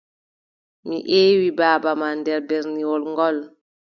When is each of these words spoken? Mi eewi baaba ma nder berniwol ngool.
Mi 0.87 0.97
eewi 1.19 1.47
baaba 1.57 1.91
ma 1.99 2.07
nder 2.19 2.39
berniwol 2.47 3.01
ngool. 3.11 3.37